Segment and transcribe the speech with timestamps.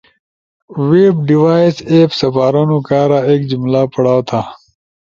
[0.89, 4.41] ویپ ڈیوائس ایپس سپارونو کارا ایک جملہ پڑاؤ تھا